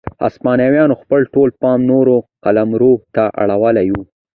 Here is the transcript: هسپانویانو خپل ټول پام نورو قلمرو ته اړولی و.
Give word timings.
هسپانویانو 0.25 0.95
خپل 1.01 1.21
ټول 1.33 1.49
پام 1.61 1.79
نورو 1.91 2.15
قلمرو 2.43 2.93
ته 3.15 3.23
اړولی 3.41 3.87
و. 3.91 3.95